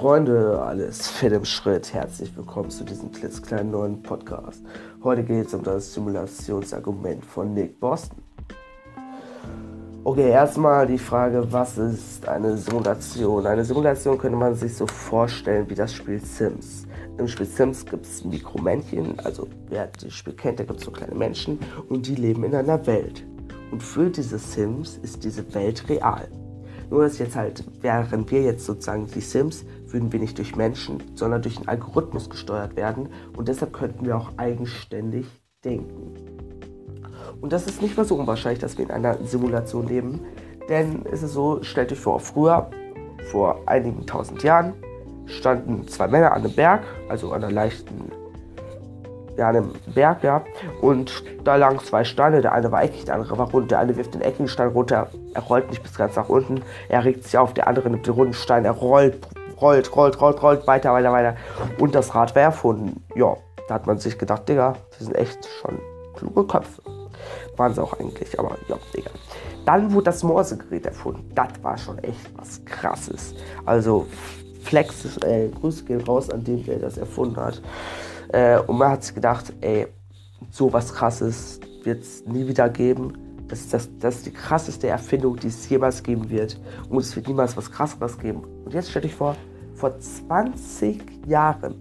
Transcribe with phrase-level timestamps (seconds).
[0.00, 1.92] Freunde, alles fit im Schritt.
[1.92, 4.64] Herzlich willkommen zu diesem klitzekleinen neuen Podcast.
[5.04, 8.22] Heute geht es um das Simulationsargument von Nick Boston.
[10.02, 13.46] Okay, erstmal die Frage, was ist eine Simulation?
[13.46, 16.86] Eine Simulation könnte man sich so vorstellen wie das Spiel Sims.
[17.18, 20.92] Im Spiel Sims gibt es Mikromännchen, also wer das Spiel kennt, da gibt es so
[20.92, 21.58] kleine Menschen
[21.90, 23.26] und die leben in einer Welt.
[23.70, 26.26] Und für diese Sims ist diese Welt real.
[26.90, 31.02] Nur dass jetzt halt, während wir jetzt sozusagen die Sims, würden wir nicht durch Menschen,
[31.14, 35.26] sondern durch einen Algorithmus gesteuert werden und deshalb könnten wir auch eigenständig
[35.64, 36.14] denken.
[37.40, 40.20] Und das ist nicht mal so unwahrscheinlich, dass wir in einer Simulation leben,
[40.68, 42.70] denn es ist so, stellt euch vor, früher,
[43.30, 44.74] vor einigen tausend Jahren,
[45.26, 48.10] standen zwei Männer an einem Berg, also an einer leichten
[49.36, 50.42] ja, einem Berg, ja.
[50.80, 52.40] Und da lagen zwei Steine.
[52.42, 53.70] Der eine war eckig, der andere war rund.
[53.70, 55.08] Der eine wirft den eckigen Stein runter.
[55.34, 56.62] Er rollt nicht bis ganz nach unten.
[56.88, 57.54] Er regt sich auf.
[57.54, 58.64] Der andere nimmt den runden Stein.
[58.64, 59.26] Er rollt,
[59.60, 61.36] rollt, rollt, rollt, rollt, weiter, weiter, weiter.
[61.78, 63.04] Und das Rad war erfunden.
[63.14, 63.36] Ja,
[63.68, 65.78] da hat man sich gedacht, Digga, das sind echt schon
[66.14, 66.82] kluge Köpfe.
[67.56, 69.10] Waren sie auch eigentlich, aber ja, Digga.
[69.64, 71.30] Dann wurde das Morsegerät erfunden.
[71.34, 73.34] Das war schon echt was krasses.
[73.64, 74.06] Also,
[74.62, 77.60] Flex, äh, Grüße gehen raus an den, der das erfunden hat.
[78.32, 79.86] Äh, und man hat gedacht, ey,
[80.50, 83.12] so was krasses wird es nie wieder geben.
[83.48, 86.60] Das ist, das, das ist die krasseste Erfindung, die es jemals geben wird.
[86.88, 88.44] Und es wird niemals was krasseres geben.
[88.64, 89.36] Und jetzt stell dich vor,
[89.74, 91.74] vor 20 Jahren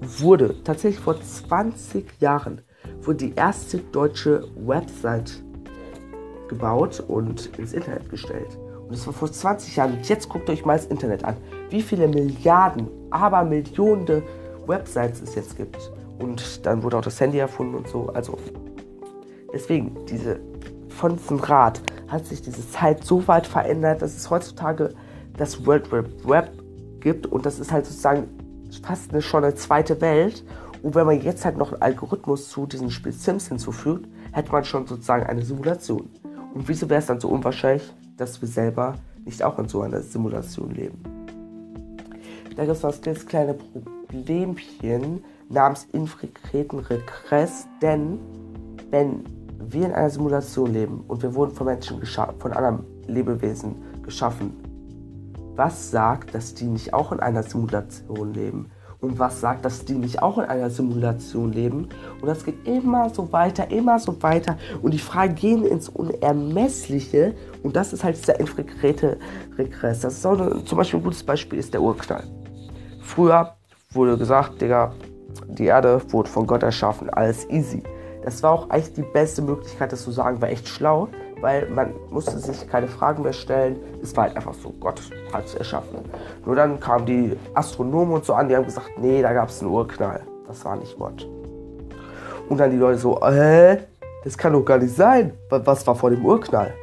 [0.00, 2.62] wurde, tatsächlich vor 20 Jahren,
[3.00, 5.42] wurde die erste deutsche Website
[6.48, 8.58] gebaut und ins Internet gestellt.
[8.82, 9.94] Und das war vor 20 Jahren.
[9.94, 11.36] Und jetzt guckt euch mal das Internet an.
[11.70, 14.22] Wie viele Milliarden, aber Millionen
[14.66, 15.90] Websites es jetzt gibt.
[16.18, 18.08] Und dann wurde auch das Handy erfunden und so.
[18.14, 18.38] Also
[19.52, 20.40] deswegen, diese,
[20.88, 24.94] von diesem Rad hat sich diese Zeit so weit verändert, dass es heutzutage
[25.36, 26.50] das World Web Web
[27.00, 28.28] gibt und das ist halt sozusagen
[28.82, 30.44] fast eine, schon eine zweite Welt.
[30.82, 34.64] Und wenn man jetzt halt noch einen Algorithmus zu diesem Spiel Sims hinzufügt, hätte man
[34.64, 36.08] schon sozusagen eine Simulation.
[36.54, 38.94] Und wieso wäre es dann so unwahrscheinlich, dass wir selber
[39.24, 41.02] nicht auch in so einer Simulation leben?
[42.56, 48.18] Da gibt es das kleine Problem Problemchen namens infiltrierten Regress, denn
[48.90, 49.24] wenn
[49.58, 54.52] wir in einer Simulation leben und wir wurden von Menschen geschaffen, von anderen Lebewesen geschaffen,
[55.56, 58.70] was sagt, dass die nicht auch in einer Simulation leben?
[59.00, 61.88] Und was sagt, dass die nicht auch in einer Simulation leben?
[62.20, 64.56] Und das geht immer so weiter, immer so weiter.
[64.82, 67.34] Und die Fragen gehen ins Unermessliche.
[67.62, 69.18] Und das ist halt dieser infiltrierte
[69.58, 70.00] Regress.
[70.00, 72.24] Das ist auch eine, zum Beispiel ein gutes Beispiel ist der Urknall.
[73.00, 73.55] Früher
[73.96, 74.92] wurde gesagt, Digga,
[75.48, 77.82] die Erde wurde von Gott erschaffen, alles easy.
[78.24, 81.08] Das war auch eigentlich die beste Möglichkeit, das zu sagen, war echt schlau,
[81.40, 83.78] weil man musste sich keine Fragen mehr stellen.
[84.02, 85.00] Es war halt einfach so, Gott
[85.32, 85.98] hat es erschaffen.
[86.44, 89.60] Nur dann kamen die Astronomen und so an, die haben gesagt, nee, da gab es
[89.60, 90.22] einen Urknall.
[90.46, 91.28] Das war nicht Gott.
[92.48, 93.78] Und dann die Leute so, äh,
[94.24, 95.32] das kann doch gar nicht sein.
[95.48, 96.74] Was war vor dem Urknall?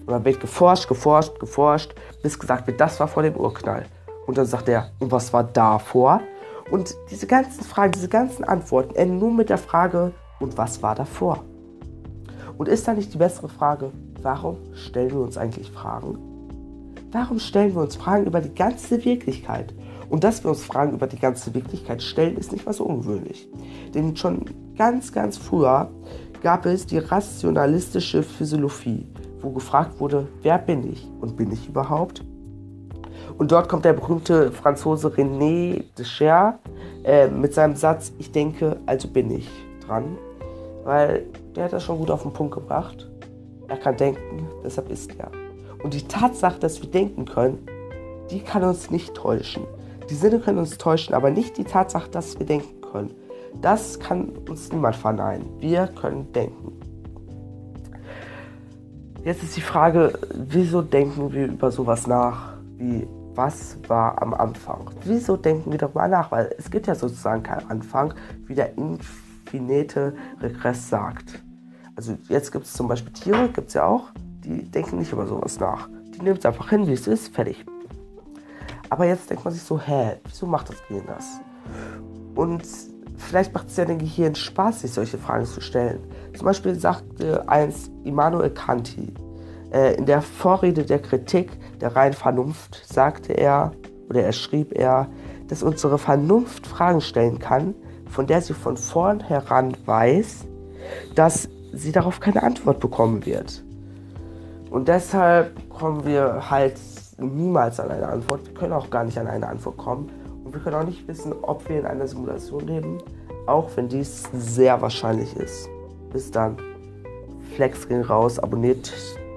[0.00, 3.84] Und dann wird geforscht, geforscht, geforscht, bis gesagt wird, das war vor dem Urknall.
[4.26, 6.20] Und dann sagt er, und was war davor?
[6.72, 10.94] Und diese ganzen Fragen, diese ganzen Antworten enden nur mit der Frage, und was war
[10.94, 11.44] davor?
[12.56, 16.16] Und ist da nicht die bessere Frage, warum stellen wir uns eigentlich Fragen?
[17.12, 19.74] Warum stellen wir uns Fragen über die ganze Wirklichkeit?
[20.08, 23.50] Und dass wir uns Fragen über die ganze Wirklichkeit stellen, ist nicht mal so ungewöhnlich.
[23.94, 24.46] Denn schon
[24.78, 25.90] ganz, ganz früher
[26.42, 29.06] gab es die rationalistische Physiologie,
[29.42, 32.24] wo gefragt wurde, wer bin ich und bin ich überhaupt?
[33.38, 36.58] Und dort kommt der berühmte Franzose René Descher
[37.04, 39.48] äh, mit seinem Satz, ich denke, also bin ich
[39.86, 40.16] dran.
[40.84, 43.08] Weil der hat das schon gut auf den Punkt gebracht.
[43.68, 45.30] Er kann denken, deshalb ist er.
[45.82, 47.66] Und die Tatsache, dass wir denken können,
[48.30, 49.64] die kann uns nicht täuschen.
[50.10, 53.10] Die Sinne können uns täuschen, aber nicht die Tatsache, dass wir denken können.
[53.60, 55.46] Das kann uns niemand verneinen.
[55.58, 56.72] Wir können denken.
[59.24, 64.90] Jetzt ist die Frage, wieso denken wir über sowas nach wie was war am Anfang?
[65.04, 66.30] Wieso denken wir darüber nach?
[66.30, 68.14] Weil es gibt ja sozusagen keinen Anfang,
[68.46, 71.42] wie der infinite Regress sagt.
[71.96, 74.10] Also jetzt gibt es zum Beispiel Tiere, gibt es ja auch,
[74.44, 75.88] die denken nicht über sowas nach.
[76.14, 77.64] Die nehmen es einfach hin, wie es ist, fertig.
[78.88, 81.40] Aber jetzt denkt man sich so, hä, wieso macht das Gehirn das?
[82.34, 82.62] Und
[83.16, 86.00] vielleicht macht es ja dem Gehirn Spaß, sich solche Fragen zu stellen.
[86.36, 89.21] Zum Beispiel sagte einst Immanuel Kanti, äh,
[89.72, 93.72] äh, in der Vorrede der Kritik der reinen Vernunft sagte er
[94.08, 95.08] oder er schrieb er,
[95.48, 97.74] dass unsere Vernunft Fragen stellen kann,
[98.10, 100.46] von der sie von vornherein weiß,
[101.14, 103.64] dass sie darauf keine Antwort bekommen wird.
[104.70, 106.78] Und deshalb kommen wir halt
[107.18, 108.46] niemals an eine Antwort.
[108.46, 110.10] Wir können auch gar nicht an eine Antwort kommen.
[110.44, 112.98] Und wir können auch nicht wissen, ob wir in einer Simulation leben,
[113.46, 115.68] auch wenn dies sehr wahrscheinlich ist.
[116.12, 116.56] Bis dann.
[117.54, 118.92] Flex ging raus, abonniert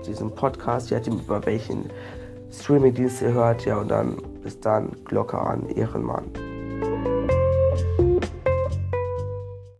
[0.06, 1.90] diesem Podcast, je nachdem, über welchen
[2.52, 3.66] Streaming-Dienst ihr hört.
[3.66, 6.26] Ja, und dann bis dann, Glocke an, Ehrenmann.